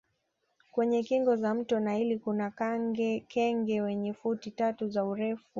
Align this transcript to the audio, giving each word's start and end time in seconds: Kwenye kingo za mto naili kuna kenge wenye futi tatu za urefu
Kwenye 0.71 1.03
kingo 1.03 1.35
za 1.35 1.53
mto 1.53 1.79
naili 1.79 2.19
kuna 2.19 2.51
kenge 3.27 3.81
wenye 3.81 4.13
futi 4.13 4.51
tatu 4.51 4.87
za 4.89 5.05
urefu 5.05 5.43